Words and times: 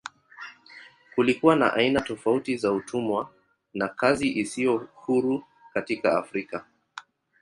Kulikuwa 1.15 1.55
na 1.55 1.73
aina 1.73 2.01
tofauti 2.01 2.57
za 2.57 2.71
utumwa 2.71 3.29
na 3.73 3.87
kazi 3.87 4.29
isiyo 4.31 4.87
huru 4.93 5.43
katika 5.73 6.17
Afrika. 6.17 6.65